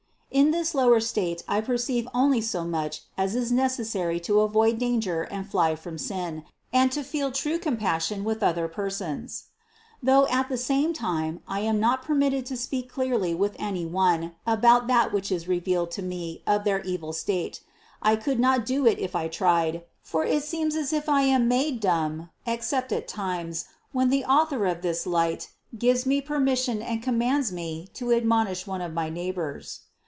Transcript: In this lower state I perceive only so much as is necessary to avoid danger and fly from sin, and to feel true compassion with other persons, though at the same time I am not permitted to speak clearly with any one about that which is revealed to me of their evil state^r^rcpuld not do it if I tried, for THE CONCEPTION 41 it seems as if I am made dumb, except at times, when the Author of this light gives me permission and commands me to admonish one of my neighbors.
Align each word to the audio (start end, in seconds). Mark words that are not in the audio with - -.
In 0.33 0.51
this 0.51 0.73
lower 0.73 1.01
state 1.01 1.43
I 1.45 1.59
perceive 1.59 2.07
only 2.13 2.39
so 2.39 2.63
much 2.63 3.01
as 3.17 3.35
is 3.35 3.51
necessary 3.51 4.17
to 4.21 4.39
avoid 4.39 4.77
danger 4.79 5.23
and 5.23 5.45
fly 5.45 5.75
from 5.75 5.97
sin, 5.97 6.45
and 6.71 6.89
to 6.93 7.03
feel 7.03 7.33
true 7.33 7.57
compassion 7.59 8.23
with 8.23 8.41
other 8.41 8.69
persons, 8.69 9.47
though 10.01 10.27
at 10.27 10.47
the 10.47 10.55
same 10.55 10.93
time 10.93 11.41
I 11.49 11.59
am 11.59 11.81
not 11.81 12.01
permitted 12.01 12.45
to 12.45 12.55
speak 12.55 12.87
clearly 12.89 13.35
with 13.35 13.57
any 13.59 13.85
one 13.85 14.31
about 14.47 14.87
that 14.87 15.11
which 15.11 15.33
is 15.33 15.49
revealed 15.49 15.91
to 15.91 16.01
me 16.01 16.43
of 16.47 16.63
their 16.63 16.79
evil 16.83 17.11
state^r^rcpuld 17.11 18.39
not 18.39 18.65
do 18.65 18.87
it 18.87 18.99
if 18.99 19.13
I 19.17 19.27
tried, 19.27 19.83
for 20.01 20.23
THE 20.23 20.31
CONCEPTION 20.31 20.37
41 20.37 20.37
it 20.37 20.43
seems 20.45 20.75
as 20.77 20.93
if 20.93 21.09
I 21.09 21.23
am 21.23 21.49
made 21.49 21.81
dumb, 21.81 22.29
except 22.47 22.93
at 22.93 23.09
times, 23.09 23.65
when 23.91 24.09
the 24.09 24.23
Author 24.23 24.65
of 24.65 24.81
this 24.81 25.05
light 25.05 25.49
gives 25.77 26.05
me 26.05 26.21
permission 26.21 26.81
and 26.81 27.03
commands 27.03 27.51
me 27.51 27.89
to 27.95 28.13
admonish 28.13 28.65
one 28.65 28.79
of 28.81 28.93
my 28.93 29.09
neighbors. 29.09 29.81